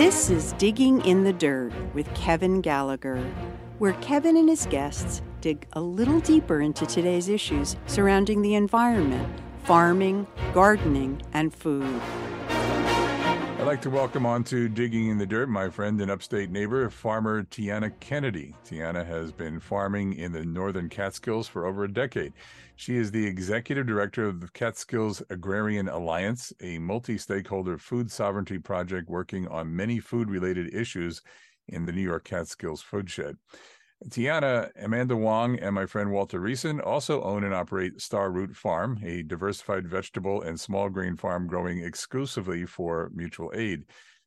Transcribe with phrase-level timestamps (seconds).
[0.00, 3.20] This is Digging in the Dirt with Kevin Gallagher,
[3.76, 9.28] where Kevin and his guests dig a little deeper into today's issues surrounding the environment,
[9.64, 12.00] farming, gardening, and food.
[13.70, 17.44] Like to welcome on to Digging in the Dirt my friend and upstate neighbor, farmer
[17.44, 18.52] Tiana Kennedy.
[18.64, 22.32] Tiana has been farming in the northern Catskills for over a decade.
[22.74, 28.58] She is the executive director of the Catskills Agrarian Alliance, a multi stakeholder food sovereignty
[28.58, 31.22] project working on many food related issues
[31.68, 33.36] in the New York Catskills Foodshed.
[34.08, 38.98] Tiana, Amanda Wong, and my friend Walter Reeson also own and operate Star Root Farm,
[39.04, 43.84] a diversified vegetable and small grain farm growing exclusively for mutual aid.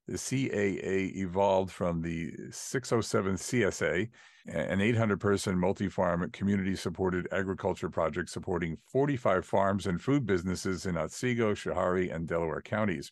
[0.08, 4.09] The CAA evolved from the 607 CSA,
[4.48, 10.85] an 800 person multi farm community supported agriculture project supporting 45 farms and food businesses
[10.85, 13.12] in Otsego, Schoharie, and Delaware counties.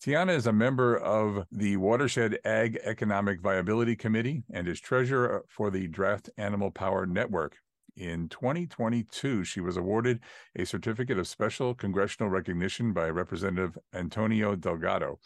[0.00, 5.72] Tiana is a member of the Watershed Ag Economic Viability Committee and is treasurer for
[5.72, 7.56] the Draft Animal Power Network.
[7.96, 10.20] In 2022, she was awarded
[10.54, 15.18] a certificate of special congressional recognition by Representative Antonio Delgado.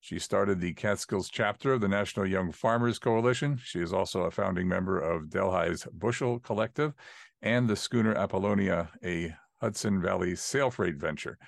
[0.00, 3.58] She started the Catskills chapter of the National Young Farmers Coalition.
[3.64, 6.92] She is also a founding member of Delhi's Bushel Collective
[7.40, 11.38] and the Schooner Apollonia, a Hudson Valley sail freight venture.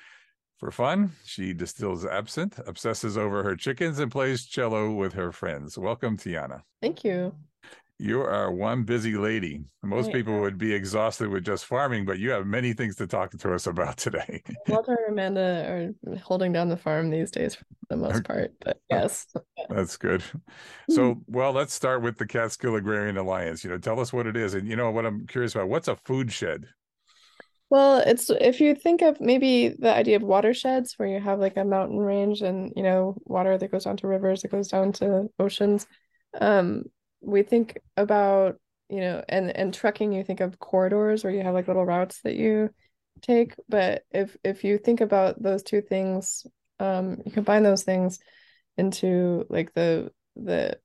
[0.60, 5.78] For fun, she distills absinthe, obsesses over her chickens, and plays cello with her friends.
[5.78, 6.60] Welcome, Tiana.
[6.82, 7.34] Thank you.
[7.98, 9.64] You are one busy lady.
[9.82, 10.12] Most yeah.
[10.12, 13.54] people would be exhausted with just farming, but you have many things to talk to
[13.54, 14.42] us about today.
[14.68, 18.78] Walter and Amanda are holding down the farm these days for the most part, but
[18.90, 19.28] yes.
[19.70, 20.22] That's good.
[20.90, 21.20] So, hmm.
[21.26, 23.64] well, let's start with the Catskill Agrarian Alliance.
[23.64, 24.52] You know, tell us what it is.
[24.52, 26.66] And, you know, what I'm curious about what's a food shed?
[27.70, 31.56] Well, it's if you think of maybe the idea of watersheds where you have like
[31.56, 34.92] a mountain range and you know water that goes down to rivers, that goes down
[34.94, 35.86] to oceans.
[36.40, 36.84] Um,
[37.20, 41.54] we think about you know and and trucking you think of corridors where you have
[41.54, 42.70] like little routes that you
[43.22, 46.46] take but if if you think about those two things
[46.80, 48.18] um you combine those things
[48.78, 50.78] into like the the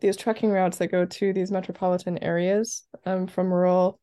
[0.00, 3.98] these trucking routes that go to these metropolitan areas um from rural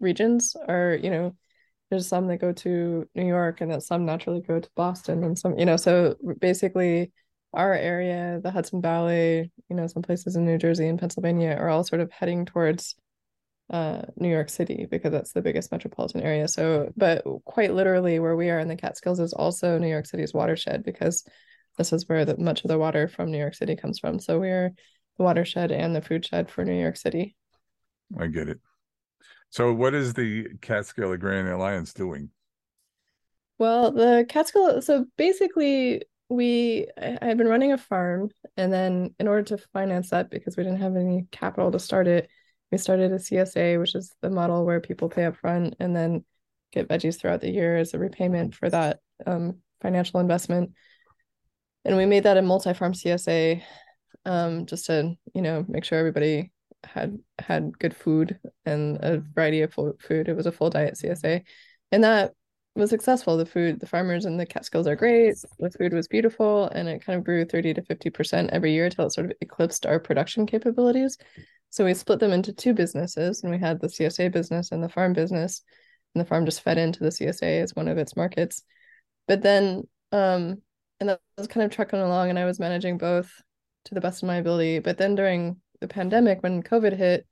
[0.00, 1.34] regions are you know
[1.90, 5.38] there's some that go to new york and that some naturally go to boston and
[5.38, 7.12] some you know so basically
[7.54, 11.68] our area the hudson valley you know some places in new jersey and pennsylvania are
[11.68, 12.96] all sort of heading towards
[13.70, 16.46] uh, new york city because that's the biggest metropolitan area.
[16.46, 20.32] So but quite literally where we are in the catskills is also new york city's
[20.32, 21.24] watershed because
[21.76, 24.20] this is where the, much of the water from new york city comes from.
[24.20, 24.72] So we're
[25.18, 27.34] the watershed and the food shed for new york city.
[28.18, 28.60] I get it
[29.50, 32.30] so, what is the Catskill Agrarian Alliance doing?
[33.58, 39.28] Well, the Catskill, so basically, we I have been running a farm, and then in
[39.28, 42.28] order to finance that, because we didn't have any capital to start it,
[42.70, 46.24] we started a CSA, which is the model where people pay up front and then
[46.72, 50.72] get veggies throughout the year as a repayment for that um, financial investment.
[51.84, 53.62] And we made that a multi-farm CSA
[54.24, 56.50] um, just to, you know, make sure everybody
[56.84, 60.28] had had good food and a variety of food.
[60.28, 61.42] It was a full diet CSA,
[61.92, 62.32] and that
[62.74, 63.36] was successful.
[63.36, 65.36] The food, the farmers in the Catskills are great.
[65.58, 68.86] The food was beautiful, and it kind of grew thirty to fifty percent every year
[68.86, 71.18] until it sort of eclipsed our production capabilities.
[71.70, 74.88] So we split them into two businesses, and we had the CSA business and the
[74.88, 75.62] farm business,
[76.14, 78.62] and the farm just fed into the CSA as one of its markets.
[79.26, 79.82] But then,
[80.12, 80.62] um,
[81.00, 83.30] and that was kind of trucking along, and I was managing both
[83.86, 84.78] to the best of my ability.
[84.80, 87.26] But then during the pandemic, when COVID hit,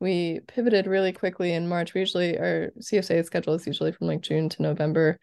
[0.00, 1.94] we pivoted really quickly in March.
[1.94, 5.18] We usually our CSA schedule is usually from like June to November,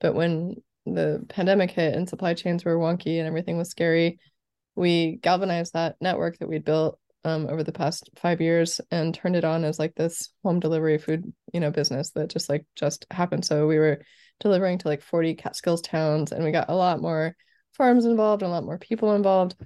[0.00, 4.18] but when the pandemic hit and supply chains were wonky and everything was scary,
[4.74, 9.36] we galvanized that network that we'd built um, over the past five years and turned
[9.36, 13.06] it on as like this home delivery food, you know, business that just like just
[13.10, 13.44] happened.
[13.44, 14.02] So we were
[14.40, 17.34] delivering to like 40 Catskills towns and we got a lot more
[17.76, 19.56] farms involved and a lot more people involved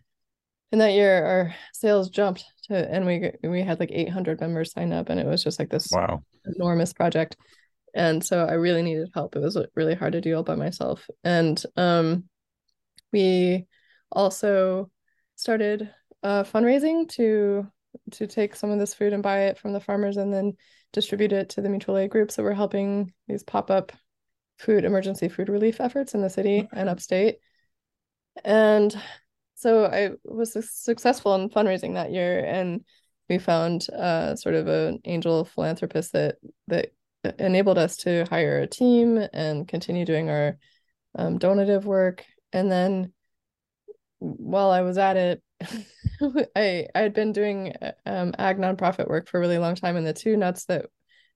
[0.72, 4.92] and that year our sales jumped to and we we had like 800 members sign
[4.92, 6.22] up and it was just like this wow.
[6.56, 7.36] enormous project.
[7.94, 9.34] And so i really needed help.
[9.34, 11.06] It was really hard to do all by myself.
[11.24, 12.24] And um
[13.12, 13.66] we
[14.12, 14.90] also
[15.36, 15.90] started
[16.22, 17.66] uh fundraising to
[18.12, 20.52] to take some of this food and buy it from the farmers and then
[20.92, 23.92] distribute it to the mutual aid group so we're helping these pop-up
[24.58, 27.38] food emergency food relief efforts in the city and upstate.
[28.44, 28.94] And
[29.58, 32.84] so I was successful in fundraising that year, and
[33.28, 36.36] we found uh, sort of an angel philanthropist that
[36.68, 36.92] that
[37.40, 40.58] enabled us to hire a team and continue doing our
[41.16, 42.24] um, donative work.
[42.52, 43.12] And then
[44.20, 45.42] while I was at it,
[46.56, 47.74] I I had been doing
[48.06, 50.86] um, ag nonprofit work for a really long time, and the two nuts that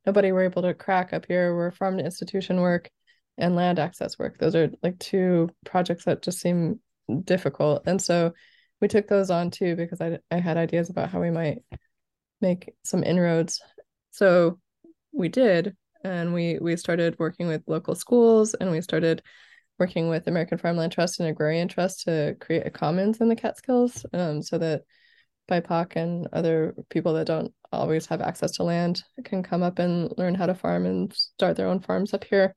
[0.06, 2.88] nobody were able to crack up here were farm to institution work
[3.36, 4.38] and land access work.
[4.38, 6.78] Those are like two projects that just seem
[7.20, 8.32] difficult, and so
[8.80, 11.58] we took those on too because I I had ideas about how we might
[12.40, 13.60] make some inroads.
[14.10, 14.58] So
[15.12, 19.22] we did, and we we started working with local schools, and we started
[19.78, 24.06] working with American Farmland Trust and Agrarian Trust to create a commons in the Catskills
[24.12, 24.82] um, so that
[25.50, 30.12] BIPOC and other people that don't always have access to land can come up and
[30.18, 32.54] learn how to farm and start their own farms up here.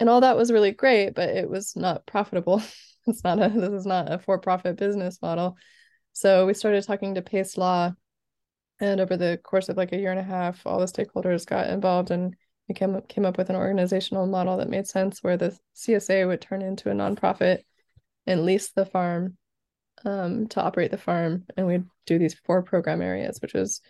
[0.00, 2.62] And all that was really great, but it was not profitable.
[3.06, 5.56] it's not a this is not a for-profit business model.
[6.12, 7.92] So we started talking to Pace Law
[8.80, 11.70] and over the course of like a year and a half, all the stakeholders got
[11.70, 12.34] involved and
[12.68, 16.26] we came up, came up with an organizational model that made sense where the CSA
[16.26, 17.60] would turn into a nonprofit
[18.26, 19.36] and lease the farm
[20.04, 21.44] um, to operate the farm.
[21.56, 23.80] And we'd do these four program areas, which is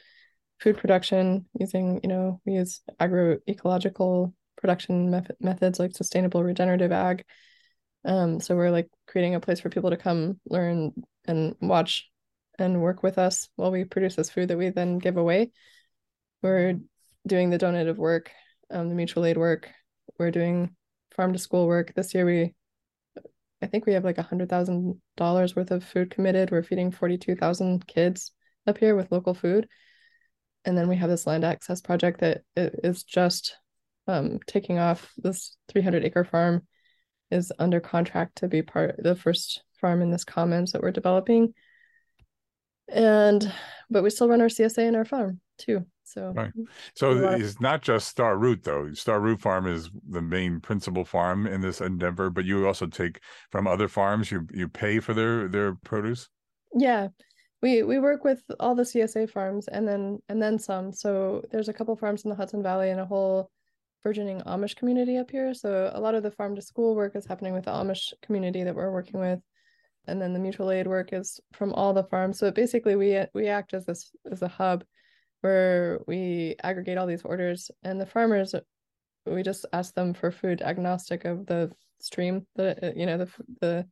[0.60, 7.24] food production using, you know, we use agroecological production method, methods like sustainable regenerative ag.
[8.04, 10.92] Um, so we're like creating a place for people to come learn
[11.26, 12.08] and watch
[12.58, 15.50] and work with us while we produce this food that we then give away.
[16.42, 16.80] We're
[17.26, 18.30] doing the donative work
[18.72, 19.70] um, the mutual aid work.
[20.18, 20.74] We're doing
[21.14, 21.94] farm to school work.
[21.94, 22.54] This year we
[23.60, 26.50] I think we have like a hundred thousand dollars worth of food committed.
[26.50, 28.32] We're feeding forty two thousand kids
[28.66, 29.68] up here with local food.
[30.64, 33.56] And then we have this land access project that is just
[34.06, 35.12] um, taking off.
[35.16, 36.66] This 300 acre farm
[37.32, 40.92] is under contract to be part of the first farm in this commons that we're
[40.92, 41.54] developing.
[42.88, 43.52] And
[43.90, 45.86] but we still run our CSA and our farm too.
[46.04, 46.50] So, right.
[46.50, 46.64] Mm-hmm.
[46.94, 48.92] So it's not just Star Root though.
[48.92, 53.20] Star Root Farm is the main principal farm in this endeavor, but you also take
[53.50, 54.30] from other farms.
[54.30, 56.28] You you pay for their their produce.
[56.74, 57.08] Yeah,
[57.62, 60.92] we we work with all the CSA farms and then and then some.
[60.92, 63.50] So there's a couple farms in the Hudson Valley and a whole
[64.02, 65.54] burgeoning Amish community up here.
[65.54, 68.64] So a lot of the farm to school work is happening with the Amish community
[68.64, 69.40] that we're working with.
[70.06, 72.38] And then the mutual aid work is from all the farms.
[72.38, 74.84] So basically we we act as this as a hub
[75.42, 78.54] where we aggregate all these orders and the farmers
[79.26, 81.70] we just ask them for food agnostic of the
[82.00, 83.28] stream the you know the
[83.60, 83.86] the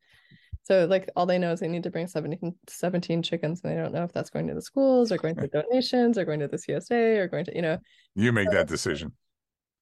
[0.62, 3.81] so like all they know is they need to bring 17, 17 chickens and they
[3.81, 6.49] don't know if that's going to the schools or going to donations or going to
[6.49, 7.79] the CSA or going to you know.
[8.15, 9.12] You make so, that decision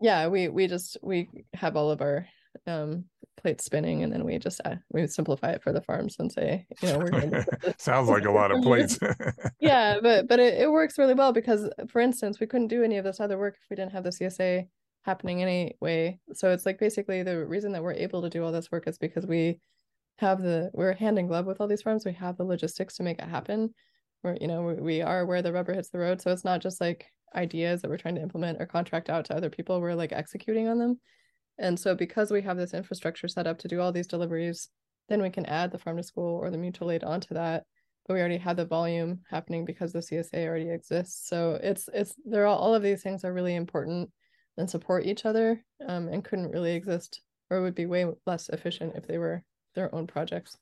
[0.00, 2.26] yeah we we just we have all of our
[2.66, 3.04] um
[3.36, 6.66] plates spinning and then we just uh, we simplify it for the farms and say
[6.82, 7.44] you know we're gonna
[7.78, 8.98] sounds like a lot of plates.
[9.60, 12.96] Yeah but but it, it works really well because for instance we couldn't do any
[12.96, 14.66] of this other work if we didn't have the csa
[15.02, 16.18] happening anyway.
[16.34, 18.98] So it's like basically the reason that we're able to do all this work is
[18.98, 19.60] because we
[20.18, 22.04] have the we're hand in glove with all these farms.
[22.04, 23.74] We have the logistics to make it happen
[24.22, 26.80] we're you know we, are where the rubber hits the road so it's not just
[26.80, 30.12] like ideas that we're trying to implement or contract out to other people we're like
[30.12, 30.98] executing on them
[31.58, 34.68] and so because we have this infrastructure set up to do all these deliveries,
[35.08, 37.64] then we can add the farm to school or the mutual aid onto that.
[38.06, 41.28] But we already have the volume happening because the CSA already exists.
[41.28, 44.10] So it's it's there all, all of these things are really important
[44.56, 47.20] and support each other um, and couldn't really exist
[47.50, 49.42] or would be way less efficient if they were
[49.74, 50.56] their own projects.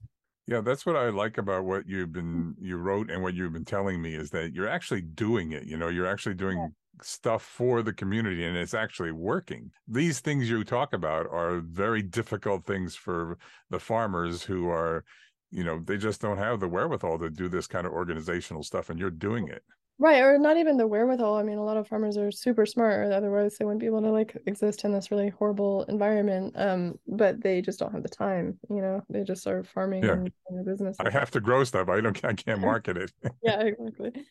[0.46, 2.12] Yeah, that's what I like about what you've mm.
[2.12, 5.64] been you wrote and what you've been telling me is that you're actually doing it.
[5.64, 6.72] You know, you're actually doing
[7.02, 9.70] stuff for the community and it's actually working.
[9.88, 13.38] These things you talk about are very difficult things for
[13.70, 15.04] the farmers who are,
[15.50, 18.88] you know, they just don't have the wherewithal to do this kind of organizational stuff
[18.88, 19.62] and you're doing it.
[19.98, 21.36] Right, or not even the wherewithal.
[21.36, 24.02] I mean, a lot of farmers are super smart, or otherwise they wouldn't be able
[24.02, 26.52] to like exist in this really horrible environment.
[26.54, 28.58] Um, but they just don't have the time.
[28.68, 30.12] You know, they just are farming yeah.
[30.12, 30.98] and, and business.
[31.00, 31.88] I have to grow stuff.
[31.88, 32.22] I don't.
[32.26, 33.12] I can't market it.
[33.42, 34.12] yeah, exactly.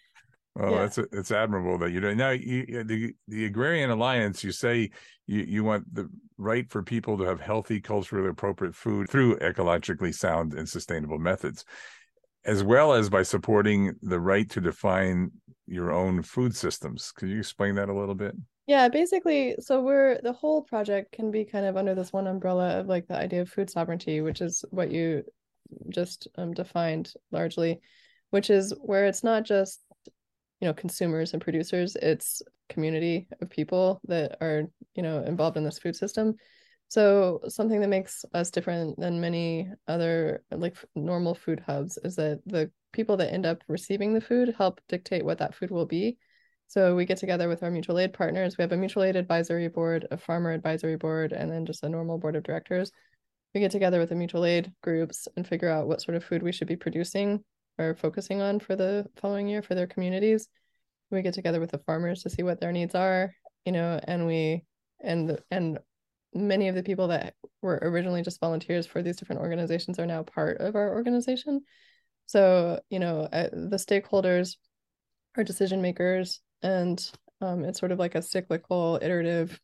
[0.58, 0.78] Well, yeah.
[0.78, 2.16] that's it's admirable that you do.
[2.16, 4.90] Now, you, the the Agrarian Alliance, you say
[5.28, 10.16] you you want the right for people to have healthy, culturally appropriate food through ecologically
[10.16, 11.66] sound and sustainable methods,
[12.46, 15.32] as well as by supporting the right to define
[15.68, 17.12] your own food systems.
[17.12, 18.36] Could you explain that a little bit?
[18.68, 22.80] Yeah, basically, so we're the whole project can be kind of under this one umbrella
[22.80, 25.24] of like the idea of food sovereignty, which is what you
[25.90, 27.80] just um, defined largely,
[28.32, 29.82] which is where it's not just
[30.60, 34.64] you know consumers and producers it's community of people that are
[34.96, 36.36] you know involved in this food system
[36.88, 42.42] so something that makes us different than many other like normal food hubs is that
[42.46, 46.18] the people that end up receiving the food help dictate what that food will be
[46.68, 49.68] so we get together with our mutual aid partners we have a mutual aid advisory
[49.68, 52.92] board a farmer advisory board and then just a normal board of directors
[53.56, 56.44] we get together with the mutual aid groups and figure out what sort of food
[56.44, 57.42] we should be producing
[57.78, 60.50] or focusing on for the following year for their communities.
[61.10, 63.34] We get together with the farmers to see what their needs are,
[63.64, 64.66] you know, and we
[65.02, 65.80] and and
[66.34, 70.24] many of the people that were originally just volunteers for these different organizations are now
[70.24, 71.62] part of our organization.
[72.28, 74.58] So, you know, uh, the stakeholders
[75.38, 77.00] are decision makers, and
[77.42, 79.60] um, it's sort of like a cyclical, iterative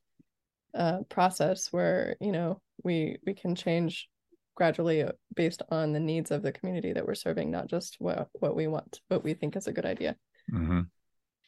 [0.74, 4.08] uh, process where you know we we can change
[4.56, 5.03] gradually
[5.36, 8.68] based on the needs of the community that we're serving, not just what what we
[8.68, 10.15] want, what we think is a good idea.
[10.53, 10.82] Mm-hmm.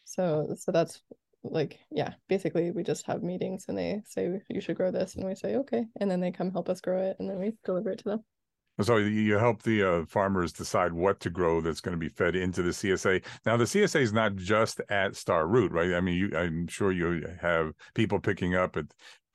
[0.05, 1.01] So, so that's
[1.43, 5.25] like yeah basically we just have meetings and they say you should grow this and
[5.25, 7.91] we say okay and then they come help us grow it and then we deliver
[7.91, 8.24] it to them
[8.82, 12.36] so you help the uh, farmers decide what to grow that's going to be fed
[12.36, 13.24] into the CSA.
[13.46, 15.94] Now the CSA is not just at Star Root, right?
[15.94, 18.86] I mean, you, I'm sure you have people picking up at.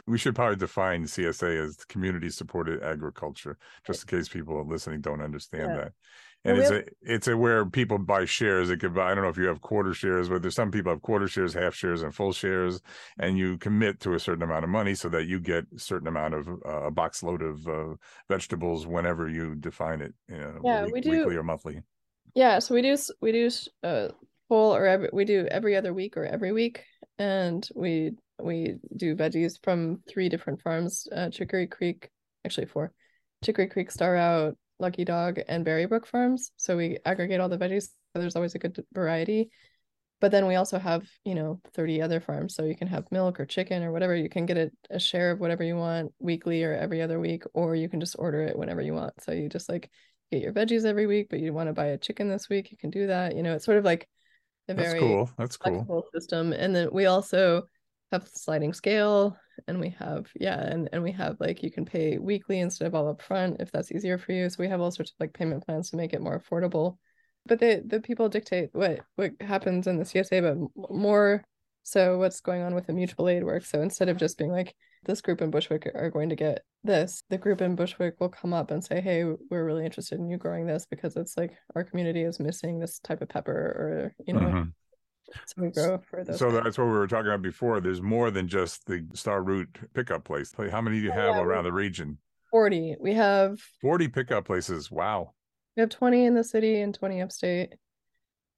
[0.07, 5.21] We should probably define CSA as community supported agriculture, just in case people listening don't
[5.21, 5.77] understand yeah.
[5.77, 5.93] that
[6.49, 8.71] and well, it's a it's a where people buy shares.
[8.71, 9.11] It could buy.
[9.11, 11.53] I don't know if you have quarter shares, but there's some people have quarter shares,
[11.53, 12.81] half shares, and full shares,
[13.19, 16.09] and you commit to a certain amount of money so that you get a certain
[16.09, 17.95] amount of uh, a box load of uh,
[18.29, 20.15] vegetables whenever you define it.
[20.29, 21.83] You know, yeah, week, we do weekly or monthly.
[22.35, 23.51] Yeah, so we do we do
[23.83, 24.09] uh,
[24.49, 26.85] full or every, we do every other week or every week,
[27.19, 32.09] and we we do veggies from three different farms: uh, Chicory Creek,
[32.45, 32.93] actually four,
[33.45, 36.53] Chicory Creek, Star Root, Lucky Dog and Berrybrook farms.
[36.57, 37.85] So we aggregate all the veggies.
[38.13, 39.51] So there's always a good variety.
[40.21, 42.55] But then we also have, you know, 30 other farms.
[42.55, 44.17] So you can have milk or chicken or whatever.
[44.17, 47.45] You can get a, a share of whatever you want weekly or every other week,
[47.55, 49.15] or you can just order it whenever you want.
[49.23, 49.91] So you just like
[50.33, 52.77] get your veggies every week, but you want to buy a chicken this week, you
[52.77, 53.37] can do that.
[53.37, 54.09] You know, it's sort of like
[54.69, 55.31] a That's very cool.
[55.39, 56.53] That's cool system.
[56.53, 57.65] And then we also
[58.13, 59.37] have sliding scale
[59.67, 62.95] and we have yeah and and we have like you can pay weekly instead of
[62.95, 64.49] all up front if that's easier for you.
[64.49, 66.97] So we have all sorts of like payment plans to make it more affordable.
[67.47, 71.45] But the the people dictate what what happens in the csa but more
[71.83, 73.65] so what's going on with the mutual aid work.
[73.65, 74.75] So instead of just being like
[75.05, 78.53] this group in bushwick are going to get this the group in bushwick will come
[78.53, 81.85] up and say hey we're really interested in you growing this because it's like our
[81.85, 84.63] community is missing this type of pepper or you know mm-hmm
[85.47, 86.39] so we grow for those.
[86.39, 87.81] So that's what we were talking about before.
[87.81, 90.53] There's more than just the Star Root pickup place.
[90.71, 92.19] How many do you oh, have yeah, around the region?
[92.51, 92.97] 40.
[93.01, 94.91] We have 40 pickup places.
[94.91, 95.33] Wow.
[95.77, 97.75] We have 20 in the city and 20 upstate.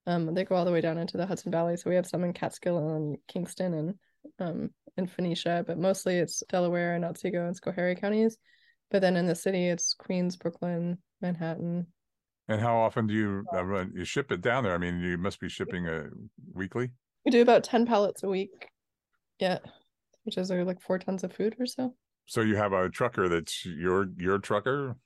[0.07, 1.77] Um, they go all the way down into the Hudson Valley.
[1.77, 3.95] So we have some in Catskill and Kingston and
[4.39, 8.37] um in Phoenicia, but mostly it's Delaware and Otsego and Schoharie counties.
[8.91, 11.87] But then in the city, it's Queens, Brooklyn, Manhattan,
[12.51, 13.93] and how often do you uh, run?
[13.95, 14.75] You ship it down there?
[14.75, 16.05] I mean, you must be shipping a uh,
[16.53, 16.91] weekly.
[17.25, 18.69] We do about ten pallets a week.
[19.39, 19.59] Yeah,
[20.25, 21.95] which is uh, like four tons of food or so.
[22.27, 24.97] So you have a trucker that's your your trucker.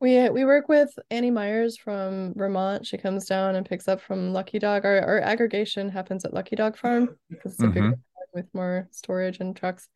[0.00, 2.86] We we work with Annie Myers from Vermont.
[2.86, 4.84] She comes down and picks up from Lucky Dog.
[4.84, 7.90] Our our aggregation happens at Lucky Dog Farm because it's a mm-hmm.
[7.90, 7.98] big
[8.32, 9.88] with more storage and trucks.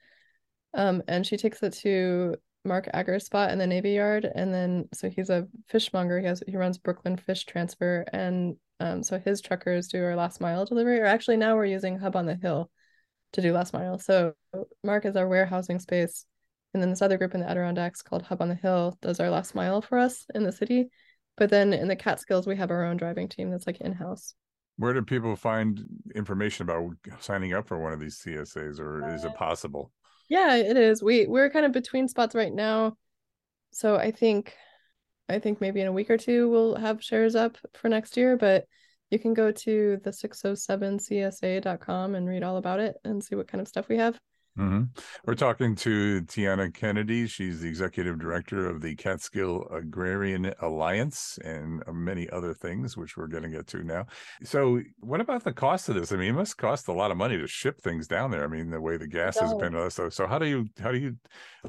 [0.75, 2.37] Um, and she takes it to
[2.69, 6.21] Mark Agger's spot in the Navy Yard, and then so he's a fishmonger.
[6.21, 10.41] He has he runs Brooklyn Fish Transfer, and um, so his truckers do our last
[10.41, 11.01] mile delivery.
[11.01, 12.71] Or actually, now we're using Hub on the Hill
[13.33, 13.99] to do last mile.
[13.99, 14.35] So
[14.85, 16.27] Mark is our warehousing space,
[16.73, 19.31] and then this other group in the Adirondacks called Hub on the Hill does our
[19.31, 20.91] last mile for us in the city.
[21.37, 24.35] But then in the Catskills, we have our own driving team that's like in house.
[24.77, 25.85] Where do people find
[26.15, 29.93] information about signing up for one of these CSAs, or is it possible?
[30.29, 31.03] Yeah, it is.
[31.03, 32.97] We we're kind of between spots right now.
[33.73, 34.55] So I think
[35.29, 38.37] I think maybe in a week or two we'll have shares up for next year,
[38.37, 38.67] but
[39.11, 43.61] you can go to the 607csa.com and read all about it and see what kind
[43.61, 44.19] of stuff we have.
[44.59, 44.85] Mm-hmm.
[45.25, 47.27] We're talking to Tiana Kennedy.
[47.27, 53.29] She's the executive director of the Catskill Agrarian Alliance and many other things, which we're
[53.29, 54.07] going to get to now.
[54.43, 56.13] So, what about the cost of this?
[56.13, 58.45] I mean, it must cost a lot of money to ship things down there.
[58.45, 59.75] I mean, the way the gas has been.
[59.77, 61.17] Uh, so, so how do you how do you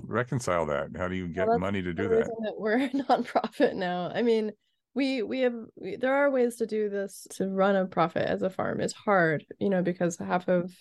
[0.02, 0.90] reconcile that?
[0.98, 2.26] How do you get well, money to do that?
[2.26, 2.54] that?
[2.58, 4.12] We're a nonprofit now.
[4.14, 4.52] I mean,
[4.96, 8.42] we we have we, there are ways to do this to run a profit as
[8.42, 8.82] a farm.
[8.82, 10.72] It's hard, you know, because half of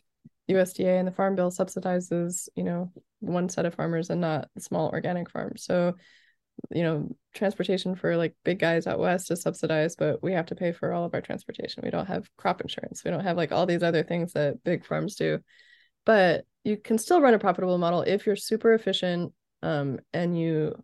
[0.48, 2.90] USDA and the Farm Bill subsidizes, you know,
[3.20, 5.64] one set of farmers and not small organic farms.
[5.64, 5.94] So,
[6.70, 10.54] you know, transportation for like big guys out west is subsidized, but we have to
[10.54, 11.82] pay for all of our transportation.
[11.84, 13.04] We don't have crop insurance.
[13.04, 15.40] We don't have like all these other things that big farms do.
[16.04, 20.82] But you can still run a profitable model if you're super efficient um, and you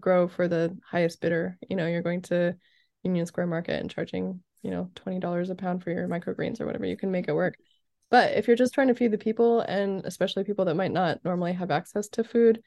[0.00, 1.58] grow for the highest bidder.
[1.68, 2.56] You know, you're going to
[3.02, 6.86] Union Square Market and charging, you know, $20 a pound for your microgreens or whatever.
[6.86, 7.56] You can make it work.
[8.10, 11.24] But if you're just trying to feed the people, and especially people that might not
[11.24, 12.62] normally have access to food,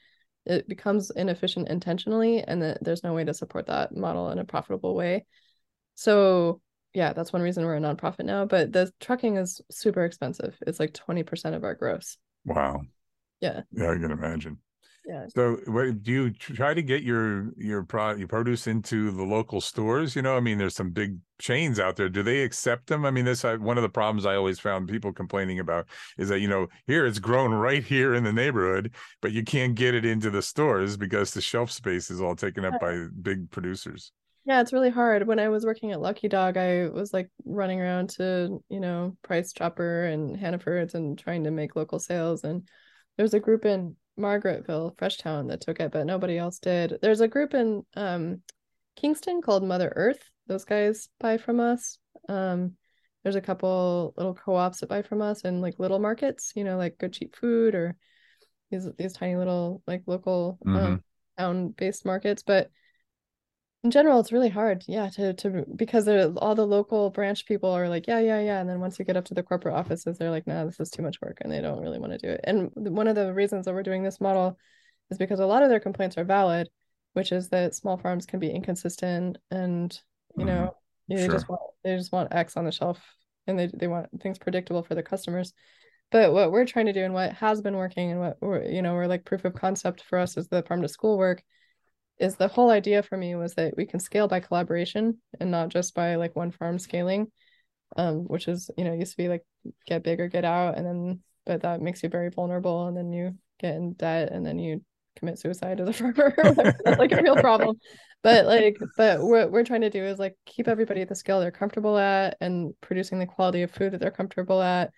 [0.45, 4.45] it becomes inefficient intentionally and that there's no way to support that model in a
[4.45, 5.25] profitable way.
[5.95, 6.61] So
[6.93, 10.57] yeah that's one reason we're a nonprofit now but the trucking is super expensive.
[10.65, 12.17] It's like 20% of our gross.
[12.45, 12.81] Wow.
[13.39, 13.61] Yeah.
[13.71, 14.57] Yeah i can imagine
[15.05, 15.25] yeah.
[15.35, 19.59] So what do you try to get your your pro your produce into the local
[19.59, 20.15] stores?
[20.15, 22.09] You know i mean there's some big chains out there.
[22.09, 23.05] Do they accept them?
[23.05, 26.29] I mean this I, one of the problems i always found people complaining about is
[26.29, 29.95] that you know here it's grown right here in the neighborhood but you can't get
[29.95, 34.11] it into the stores because the shelf space is all taken up by big producers.
[34.45, 35.25] Yeah it's really hard.
[35.25, 39.17] When i was working at lucky dog i was like running around to you know
[39.23, 42.67] price chopper and hannaford's and trying to make local sales and
[43.17, 46.97] there's a group in Margaretville, Freshtown that took it, but nobody else did.
[47.01, 48.41] There's a group in um,
[48.95, 50.21] Kingston called Mother Earth.
[50.47, 51.97] Those guys buy from us.
[52.27, 52.73] Um,
[53.23, 56.77] there's a couple little co-ops that buy from us and like little markets, you know,
[56.77, 57.95] like good cheap food or
[58.69, 60.85] these these tiny little like local um, mm-hmm.
[60.85, 61.03] um,
[61.37, 62.43] town based markets.
[62.43, 62.69] But
[63.83, 66.07] in general it's really hard yeah to to because
[66.37, 69.17] all the local branch people are like yeah yeah yeah and then once you get
[69.17, 71.61] up to the corporate offices they're like nah this is too much work and they
[71.61, 74.21] don't really want to do it and one of the reasons that we're doing this
[74.21, 74.57] model
[75.09, 76.69] is because a lot of their complaints are valid
[77.13, 79.99] which is that small farms can be inconsistent and
[80.37, 80.75] you know
[81.09, 81.15] mm-hmm.
[81.15, 81.33] they sure.
[81.33, 82.99] just want they just want x on the shelf
[83.47, 85.53] and they, they want things predictable for their customers
[86.11, 88.83] but what we're trying to do and what has been working and what we're you
[88.83, 91.41] know we're like proof of concept for us is the farm to school work
[92.19, 95.69] is the whole idea for me was that we can scale by collaboration and not
[95.69, 97.31] just by like one farm scaling
[97.97, 99.43] um which is you know used to be like
[99.87, 103.11] get big or get out and then but that makes you very vulnerable and then
[103.11, 104.81] you get in debt and then you
[105.17, 106.33] commit suicide as a farmer
[106.85, 107.75] that's like a real problem.
[108.23, 111.39] But like but what we're trying to do is like keep everybody at the scale
[111.39, 114.91] they're comfortable at and producing the quality of food that they're comfortable at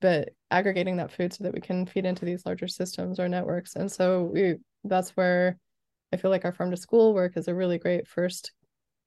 [0.00, 3.76] but aggregating that food so that we can feed into these larger systems or networks.
[3.76, 5.58] And so we that's where
[6.12, 8.52] I feel like our farm to school work is a really great first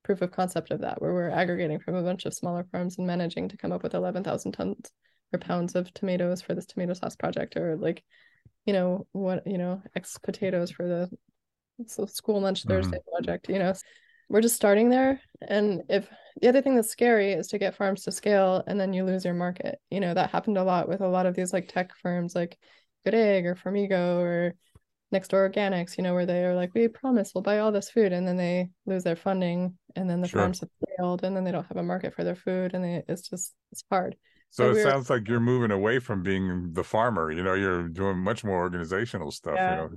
[0.04, 3.08] proof of concept of that, where we're aggregating from a bunch of smaller farms and
[3.08, 4.92] managing to come up with 11,000 tons
[5.34, 8.04] or pounds of tomatoes for this tomato sauce project, or like,
[8.66, 11.10] you know, what, you know, X potatoes for the
[12.08, 12.70] school lunch mm-hmm.
[12.70, 13.74] Thursday project, you know.
[14.32, 15.20] We're just starting there.
[15.42, 16.08] And if
[16.40, 19.26] the other thing that's scary is to get farms to scale and then you lose
[19.26, 19.80] your market.
[19.90, 22.56] You know, that happened a lot with a lot of these like tech firms like
[23.04, 24.54] Good Egg or Farmigo or
[25.12, 27.90] next door organics you know where they are like we promise we'll buy all this
[27.90, 30.42] food and then they lose their funding and then the sure.
[30.42, 33.04] farms have failed and then they don't have a market for their food and they,
[33.08, 34.16] it's just it's hard
[34.52, 38.18] so, it sounds like you're moving away from being the farmer you know you're doing
[38.18, 39.72] much more organizational stuff yeah.
[39.72, 39.90] you know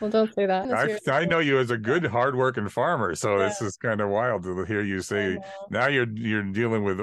[0.00, 3.48] well don't say that I, I know you as a good hardworking farmer so yeah.
[3.48, 5.38] this is kind of wild to hear you say
[5.70, 7.00] now you're you're dealing with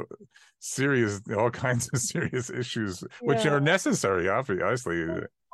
[0.60, 3.52] serious all kinds of serious issues which yeah.
[3.52, 5.06] are necessary obviously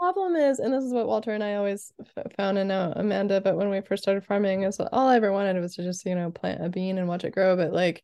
[0.03, 1.93] problem is, and this is what Walter and I always
[2.35, 5.31] found, and now uh, Amanda, but when we first started farming, is all I ever
[5.31, 7.55] wanted was to just you know plant a bean and watch it grow.
[7.55, 8.03] But like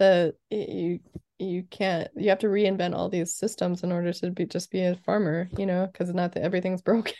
[0.00, 0.98] the you
[1.38, 4.80] you can't you have to reinvent all these systems in order to be just be
[4.80, 7.14] a farmer, you know, because not that everything's broken.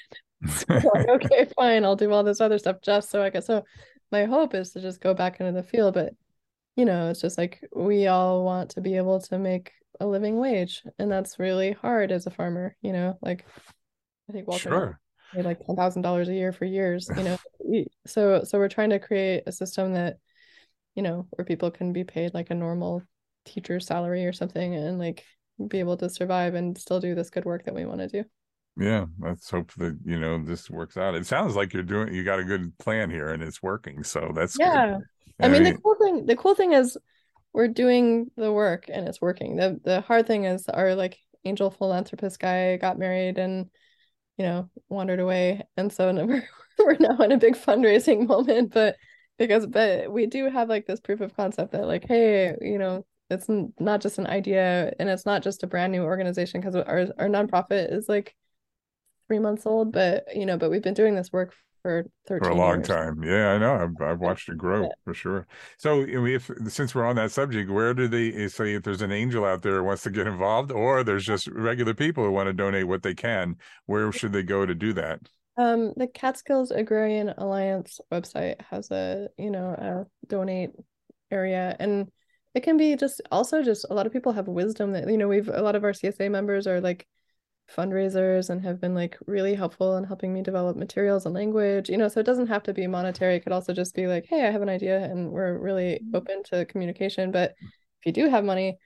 [0.49, 0.67] so
[1.09, 3.43] okay, fine, I'll do all this other stuff just so I can.
[3.43, 3.62] So
[4.11, 6.15] my hope is to just go back into the field, but
[6.75, 10.39] you know, it's just like we all want to be able to make a living
[10.39, 12.77] wage, and that's really hard as a farmer.
[12.83, 13.47] You know, like
[14.29, 15.01] I think Walter sure.
[15.35, 17.09] made like ten thousand dollars a year for years.
[17.17, 17.39] You know,
[18.07, 20.19] so so we're trying to create a system that,
[20.95, 23.03] you know, where people can be paid like a normal
[23.45, 25.25] teacher salary or something, and like
[25.69, 28.25] be able to survive and still do this good work that we want to do.
[28.79, 31.15] Yeah, let's hope that you know this works out.
[31.15, 34.05] It sounds like you're doing you got a good plan here and it's working.
[34.05, 34.99] So that's yeah.
[35.41, 36.99] I mean, I mean, the cool thing the cool thing is
[37.55, 39.57] we're doing the work and it's working.
[39.57, 43.71] The the hard thing is our like angel philanthropist guy got married and
[44.37, 45.62] you know, wandered away.
[45.77, 48.96] And so we're, we're now in a big fundraising moment, but
[49.38, 53.05] because, but we do have like this proof of concept that like, hey, you know,
[53.29, 57.07] it's not just an idea and it's not just a brand new organization because our,
[57.18, 58.35] our nonprofit is like
[59.27, 61.53] three months old, but, you know, but we've been doing this work
[61.87, 62.88] for 13 for a long years.
[62.88, 63.22] time.
[63.22, 63.75] Yeah, I know.
[63.77, 64.88] I've, I've watched it grow yeah.
[65.05, 65.46] for sure.
[65.79, 69.12] So if since we're on that subject, where do they eh, say if there's an
[69.12, 72.49] angel out there who wants to get involved, or there's just regular people who want
[72.49, 73.55] to donate what they can?
[73.87, 75.20] Where should they go to do that?
[75.57, 80.70] Um, the Catskills Agrarian Alliance website has a you know a donate
[81.31, 82.11] area and
[82.55, 85.29] it can be just also just a lot of people have wisdom that you know
[85.29, 87.07] we've a lot of our CSA members are like
[87.74, 91.96] fundraisers and have been like really helpful in helping me develop materials and language you
[91.96, 94.46] know so it doesn't have to be monetary it could also just be like hey
[94.46, 96.16] i have an idea and we're really mm-hmm.
[96.16, 98.79] open to communication but if you do have money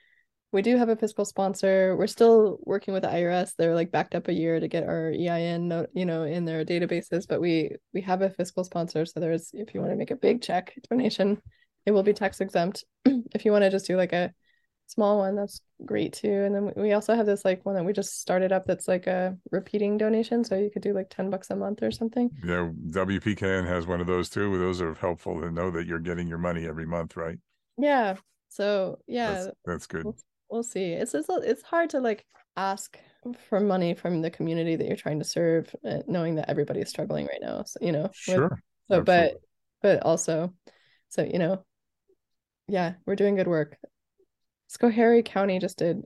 [0.53, 1.97] we do have a fiscal sponsor.
[1.97, 3.55] We're still working with the IRS.
[3.57, 7.27] They're like backed up a year to get our EIN, you know, in their databases.
[7.29, 10.17] But we we have a fiscal sponsor, so there's if you want to make a
[10.17, 11.41] big check donation,
[11.87, 12.85] it will be tax exempt.
[13.05, 14.33] if you want to just do like a
[14.91, 16.29] small one, that's great too.
[16.29, 19.07] And then we also have this like one that we just started up that's like
[19.07, 22.31] a repeating donation, so you could do like ten bucks a month or something.
[22.45, 24.59] Yeah, WPKN has one of those too.
[24.59, 27.39] Those are helpful to know that you're getting your money every month, right?
[27.79, 28.17] Yeah.
[28.49, 30.05] So yeah, that's, that's good.
[30.05, 30.17] We'll,
[30.51, 30.93] we'll see.
[30.93, 32.27] It's, it's it's hard to like
[32.57, 32.99] ask
[33.49, 36.89] for money from the community that you're trying to serve, uh, knowing that everybody is
[36.89, 37.63] struggling right now.
[37.65, 38.49] So you know, sure.
[38.49, 39.05] With, so, Absolutely.
[39.05, 39.41] but
[39.83, 40.53] but also,
[41.11, 41.65] so you know,
[42.67, 43.79] yeah, we're doing good work.
[44.71, 46.03] Schoharie County just did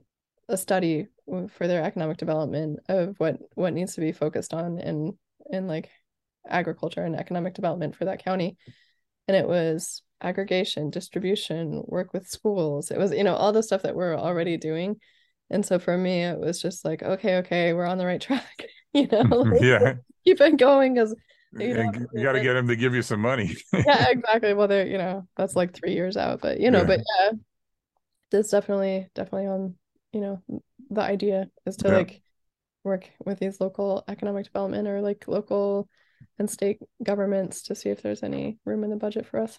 [0.49, 5.17] a study for their economic development of what what needs to be focused on in
[5.49, 5.89] in like
[6.47, 8.57] agriculture and economic development for that county
[9.27, 12.91] and it was aggregation, distribution, work with schools.
[12.91, 14.97] It was, you know, all the stuff that we're already doing.
[15.49, 18.65] And so for me, it was just like, okay, okay, we're on the right track.
[18.93, 21.15] you know, like, yeah, keep it going because
[21.53, 23.55] you, know, you got to get them to give you some money.
[23.73, 24.53] yeah, exactly.
[24.53, 26.85] Well, they're, you know, that's like three years out, but you know, yeah.
[26.85, 27.31] but yeah,
[28.31, 29.75] that's definitely, definitely on,
[30.11, 30.41] you know,
[30.89, 31.97] the idea is to yeah.
[31.97, 32.21] like
[32.83, 35.87] work with these local economic development or like local
[36.37, 39.57] and state governments to see if there's any room in the budget for us.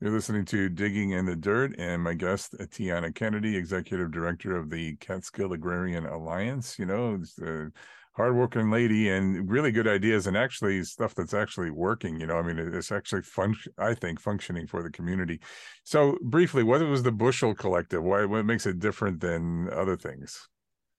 [0.00, 4.68] You're listening to Digging in the Dirt, and my guest, Tiana Kennedy, Executive Director of
[4.68, 6.76] the Catskill Agrarian Alliance.
[6.76, 7.70] You know, a
[8.14, 12.20] hardworking lady and really good ideas, and actually stuff that's actually working.
[12.20, 13.54] You know, I mean, it's actually fun.
[13.78, 15.40] I think functioning for the community.
[15.84, 18.02] So, briefly, what was the Bushel Collective?
[18.02, 18.24] Why?
[18.24, 20.48] What makes it different than other things?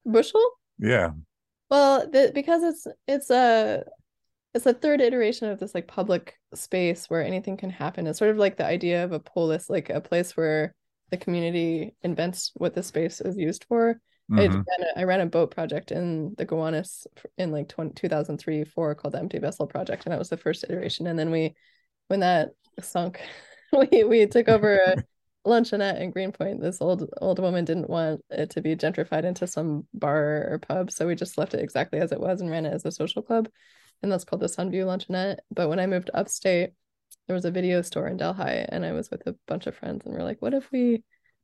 [0.06, 0.44] Bushel?
[0.80, 1.12] Yeah.
[1.70, 3.84] Well, the, because it's it's a
[4.54, 8.06] it's a third iteration of this like public space where anything can happen.
[8.06, 10.76] It's sort of like the idea of a polis, like a place where
[11.10, 14.00] the community invents what the space is used for.
[14.32, 14.40] Mm-hmm.
[14.40, 17.06] I, ran a, I ran a boat project in the Gowanus
[17.38, 20.64] in like 20, 2003 4 called the Empty Vessel Project, and that was the first
[20.64, 21.08] iteration.
[21.08, 21.56] And then we,
[22.08, 23.22] when that sunk,
[23.92, 25.04] we we took over a
[25.48, 26.62] luncheonette in Greenpoint.
[26.62, 30.92] This old old woman didn't want it to be gentrified into some bar or pub,
[30.92, 33.22] so we just left it exactly as it was and ran it as a social
[33.22, 33.50] club
[34.04, 35.38] and that's called the Sunview Luncheonette.
[35.50, 36.72] But when I moved upstate,
[37.28, 40.06] there was a video store in Delhi, and I was with a bunch of friends,
[40.06, 41.04] and we're like, what if we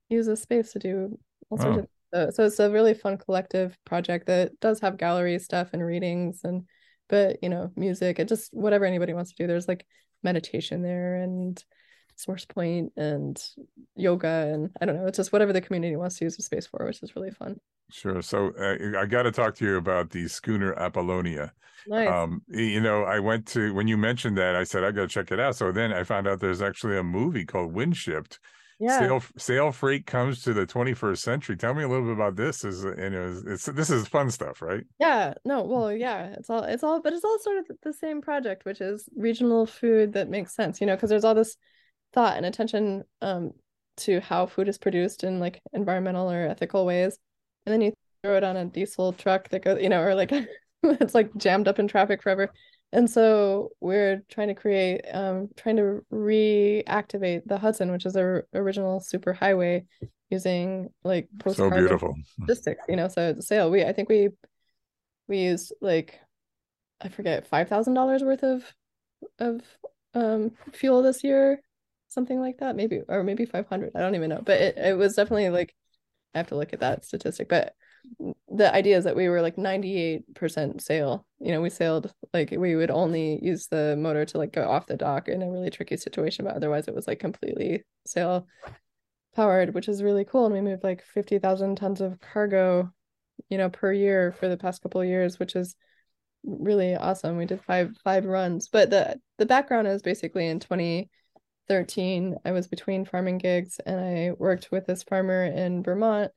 [0.09, 1.17] use this space to do
[1.49, 5.39] all sorts of so, so it's a really fun collective project that does have gallery
[5.39, 6.63] stuff and readings and
[7.07, 9.85] but you know music and just whatever anybody wants to do there's like
[10.23, 11.63] meditation there and
[12.15, 13.41] source point and
[13.95, 16.67] yoga and i don't know it's just whatever the community wants to use the space
[16.67, 17.57] for which is really fun
[17.91, 18.21] Sure.
[18.21, 21.51] So uh, I got to talk to you about the schooner Apollonia.
[21.87, 22.09] Nice.
[22.09, 25.07] Um, you know, I went to when you mentioned that, I said I got to
[25.07, 25.55] check it out.
[25.55, 28.39] So then I found out there's actually a movie called Windshipped.
[28.79, 28.99] Yeah.
[28.99, 31.57] Sail, sail freight comes to the 21st century.
[31.57, 32.63] Tell me a little bit about this.
[32.63, 34.83] Is you know, it's this is fun stuff, right?
[34.99, 35.33] Yeah.
[35.43, 35.63] No.
[35.63, 36.35] Well, yeah.
[36.37, 39.65] It's all it's all, but it's all sort of the same project, which is regional
[39.65, 40.79] food that makes sense.
[40.79, 41.57] You know, because there's all this
[42.13, 43.51] thought and attention um
[43.97, 47.19] to how food is produced in like environmental or ethical ways
[47.65, 50.31] and then you throw it on a diesel truck that goes, you know, or like
[50.83, 52.51] it's like jammed up in traffic forever.
[52.91, 58.47] And so we're trying to create, um, trying to reactivate the Hudson, which is our
[58.53, 59.85] original super highway,
[60.29, 62.83] using like so beautiful logistics.
[62.89, 64.29] You know, so the sale we I think we
[65.27, 66.19] we used like
[67.01, 68.63] I forget five thousand dollars worth of
[69.37, 69.61] of
[70.13, 71.61] um fuel this year,
[72.07, 73.91] something like that, maybe or maybe five hundred.
[73.95, 75.75] I don't even know, but it, it was definitely like
[76.33, 77.73] I have to look at that statistic, but
[78.47, 81.25] the idea is that we were like 98% sail.
[81.39, 84.87] You know, we sailed like we would only use the motor to like go off
[84.87, 88.47] the dock in a really tricky situation, but otherwise it was like completely sail
[89.35, 90.45] powered, which is really cool.
[90.45, 92.91] And we moved like 50,000 tons of cargo,
[93.49, 95.75] you know, per year for the past couple of years, which is
[96.43, 97.37] really awesome.
[97.37, 101.09] We did five five runs, but the the background is basically in 20
[101.69, 106.31] 13, I was between farming gigs and I worked with this farmer in Vermont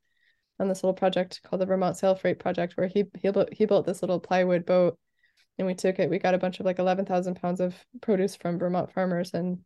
[0.62, 3.66] on this little project called the Vermont Sail Freight Project, where he he built he
[3.66, 4.98] built this little plywood boat,
[5.58, 6.08] and we took it.
[6.08, 9.58] We got a bunch of like eleven thousand pounds of produce from Vermont farmers and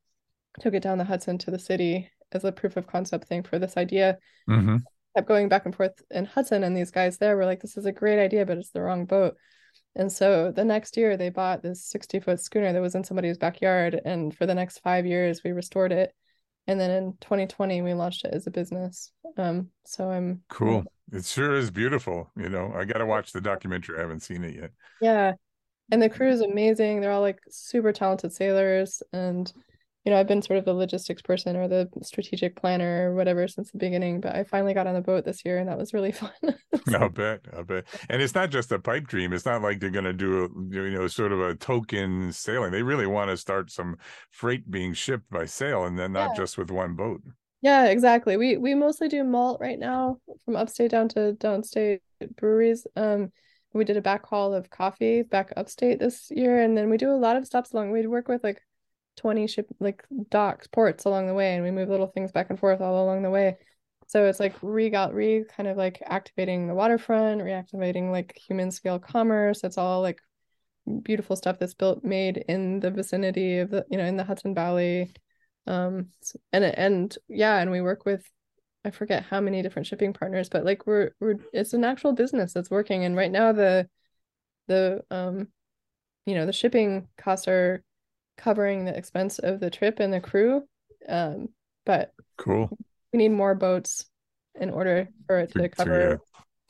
[0.58, 3.58] took it down the Hudson to the city as a proof of concept thing for
[3.58, 4.18] this idea.
[4.48, 4.78] Mm-hmm.
[5.14, 7.86] Kept going back and forth in Hudson, and these guys there were like, "This is
[7.86, 9.36] a great idea, but it's the wrong boat."
[9.94, 13.38] And so the next year they bought this 60 foot schooner that was in somebody's
[13.38, 14.00] backyard.
[14.04, 16.14] And for the next five years, we restored it.
[16.66, 19.12] And then in 2020, we launched it as a business.
[19.36, 20.84] Um, so I'm cool.
[21.12, 22.30] It sure is beautiful.
[22.36, 23.98] You know, I got to watch the documentary.
[23.98, 24.70] I haven't seen it yet.
[25.00, 25.34] Yeah.
[25.92, 27.00] And the crew is amazing.
[27.00, 29.02] They're all like super talented sailors.
[29.12, 29.52] And
[30.06, 33.48] you know, I've been sort of the logistics person or the strategic planner or whatever
[33.48, 35.92] since the beginning, but I finally got on the boat this year and that was
[35.92, 36.30] really fun.
[36.42, 37.40] so, I'll bet.
[37.52, 37.86] I'll bet.
[38.08, 39.32] And it's not just a pipe dream.
[39.32, 42.70] It's not like they're going to do, a, you know, sort of a token sailing.
[42.70, 43.96] They really want to start some
[44.30, 46.36] freight being shipped by sail and then not yeah.
[46.36, 47.20] just with one boat.
[47.60, 48.36] Yeah, exactly.
[48.36, 51.98] We we mostly do malt right now from upstate down to downstate
[52.36, 52.86] breweries.
[52.94, 53.32] Um
[53.72, 57.16] we did a backhaul of coffee back upstate this year and then we do a
[57.16, 57.90] lot of stops along.
[57.90, 58.62] We'd work with like
[59.16, 62.58] 20 ship like docks ports along the way and we move little things back and
[62.58, 63.56] forth all along the way.
[64.08, 68.70] So it's like re got re kind of like activating the waterfront reactivating like human
[68.70, 69.64] scale commerce.
[69.64, 70.20] It's all like
[71.02, 74.54] beautiful stuff that's built made in the vicinity of the you know in the hudson
[74.54, 75.12] valley.
[75.66, 76.10] Um
[76.52, 78.24] and and yeah and we work with
[78.84, 82.52] i forget how many different shipping partners but like we're we're it's an actual business
[82.52, 83.04] that's working.
[83.04, 83.88] And right now the
[84.68, 85.48] the um
[86.26, 87.82] you know the shipping costs are
[88.36, 90.62] covering the expense of the trip and the crew.
[91.08, 91.48] Um,
[91.84, 92.76] but cool.
[93.12, 94.06] We need more boats
[94.60, 96.16] in order for it to cover yeah.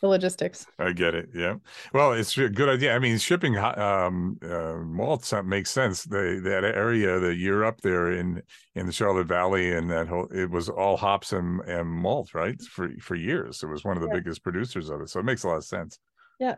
[0.00, 0.66] the logistics.
[0.78, 1.30] I get it.
[1.34, 1.54] Yeah.
[1.92, 2.94] Well, it's a good idea.
[2.94, 6.04] I mean, shipping um, uh, malt makes sense.
[6.04, 8.42] The, that area that you're up there in
[8.74, 12.60] in the Charlotte Valley and that whole it was all hops and, and malt, right?
[12.62, 14.16] For for years, it was one of the yeah.
[14.16, 15.08] biggest producers of it.
[15.08, 15.98] So it makes a lot of sense.
[16.38, 16.56] Yeah.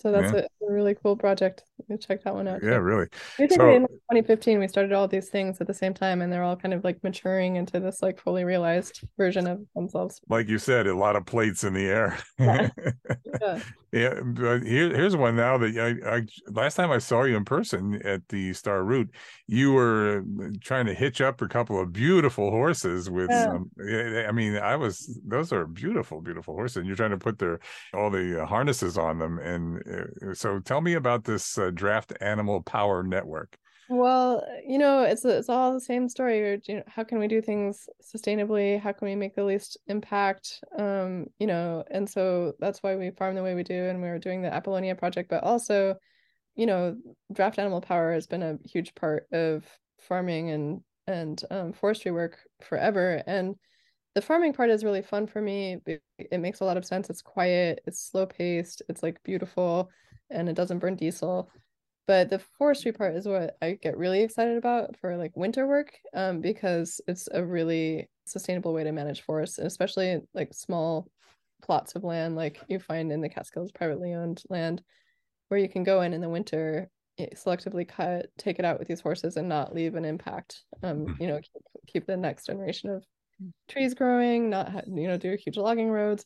[0.00, 0.42] So that's yeah.
[0.62, 1.64] a, a, really cool project.
[2.00, 2.62] check that one out.
[2.62, 3.08] Yeah, really.
[3.38, 6.44] I so, in 2015 we started all these things at the same time, and they're
[6.44, 10.20] all kind of like maturing into this like fully realized version of themselves.
[10.28, 12.18] Like you said, a lot of plates in the air.
[12.38, 12.68] Yeah.
[13.40, 13.60] yeah.
[13.90, 17.46] Yeah, but here, here's one now that I, I last time I saw you in
[17.46, 19.10] person at the Star Root,
[19.46, 23.44] you were uh, trying to hitch up a couple of beautiful horses with yeah.
[23.44, 23.70] some.
[23.80, 27.60] I mean, I was those are beautiful, beautiful horses, and you're trying to put their
[27.94, 29.38] all the harnesses on them.
[29.38, 29.82] And
[30.34, 33.58] so, tell me about this uh, Draft Animal Power Network.
[33.90, 36.60] Well, you know, it's it's all the same story.
[36.66, 38.78] You know, how can we do things sustainably?
[38.78, 40.62] How can we make the least impact?
[40.78, 44.08] Um, you know, and so that's why we farm the way we do, and we
[44.08, 45.30] are doing the Apollonia project.
[45.30, 45.96] But also,
[46.54, 46.96] you know,
[47.32, 49.64] draft animal power has been a huge part of
[49.98, 53.22] farming and and um, forestry work forever.
[53.26, 53.56] And
[54.18, 55.78] the farming part is really fun for me.
[56.18, 57.08] It makes a lot of sense.
[57.08, 57.80] It's quiet.
[57.86, 58.82] It's slow paced.
[58.88, 59.90] It's like beautiful,
[60.30, 61.50] and it doesn't burn diesel
[62.08, 65.92] but the forestry part is what I get really excited about for like winter work
[66.14, 71.06] um, because it's a really sustainable way to manage forests, especially like small
[71.62, 74.80] plots of land like you find in the Catskills privately owned land
[75.48, 76.88] where you can go in in the winter
[77.34, 81.20] selectively cut take it out with these horses and not leave an impact um mm.
[81.20, 83.04] you know keep, keep the next generation of
[83.68, 86.24] trees growing not you know do huge logging roads.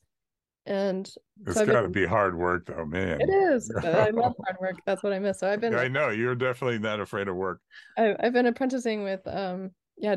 [0.64, 1.10] And
[1.44, 3.20] it's so got to be hard work though man.
[3.20, 4.76] It is i love hard work.
[4.86, 5.40] That's what i miss.
[5.40, 7.60] So i've been i know you're definitely not afraid of work.
[7.98, 10.16] I, i've been apprenticing with um yeah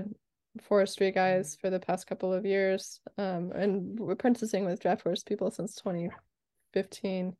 [0.61, 5.51] forestry guys for the past couple of years um and apprenticing with draft forest people
[5.51, 7.35] since 2015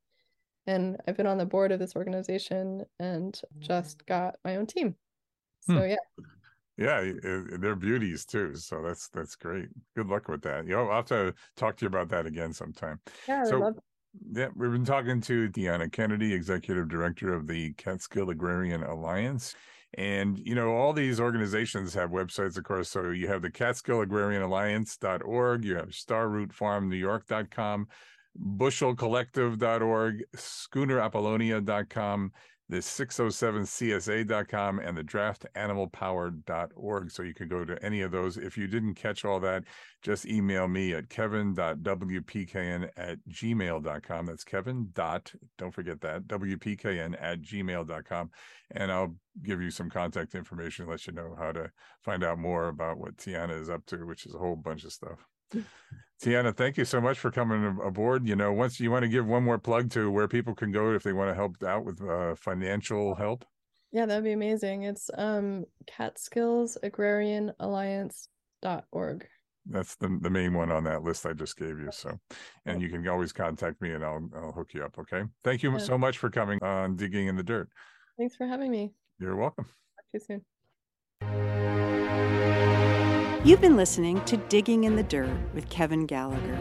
[0.67, 4.95] and i've been on the board of this organization and just got my own team.
[5.61, 5.89] So hmm.
[5.91, 6.25] yeah
[6.77, 7.11] yeah,
[7.59, 8.55] they're beauties too.
[8.55, 9.69] So that's that's great.
[9.95, 10.65] Good luck with that.
[10.65, 12.99] You know, I'll have to talk to you about that again sometime.
[13.27, 13.79] Yeah, so, love-
[14.31, 19.55] yeah, we've been talking to Tiana Kennedy, executive director of the Catskill Agrarian Alliance.
[19.97, 22.89] And, you know, all these organizations have websites, of course.
[22.89, 27.87] So you have the Catskill Agrarian Alliance.org, you have starrootfarmnewyork.com,
[28.57, 32.31] bushelcollective.org, schoonerapollonia.com,
[32.67, 37.11] the 607csa.com and the draftanimalpower.org.
[37.11, 38.37] So you can go to any of those.
[38.37, 39.65] If you didn't catch all that,
[40.01, 44.25] just email me at kevin.wpkn at gmail.com.
[44.25, 48.31] That's kevin dot, don't forget that, wpkn at gmail.com.
[48.71, 51.69] And I'll give you some contact information, let you know how to
[52.03, 54.91] find out more about what Tiana is up to, which is a whole bunch of
[54.91, 55.19] stuff.
[56.21, 58.27] Tiana, thank you so much for coming aboard.
[58.27, 60.93] You know, once you want to give one more plug to where people can go
[60.93, 63.45] if they want to help out with uh, financial help.
[63.91, 64.83] Yeah, that'd be amazing.
[64.83, 69.27] It's um Catskills Agrarian Alliance.org.
[69.67, 71.89] That's the, the main one on that list I just gave you.
[71.91, 72.19] So,
[72.65, 74.99] and you can always contact me and I'll, I'll hook you up.
[74.99, 75.23] Okay.
[75.43, 75.77] Thank you yeah.
[75.79, 77.69] so much for coming on Digging in the Dirt.
[78.17, 78.93] Thanks for having me.
[79.19, 79.65] You're welcome.
[79.65, 80.41] Talk to you
[81.21, 82.74] soon.
[83.45, 86.57] You've been listening to Digging in the Dirt with Kevin Gallagher.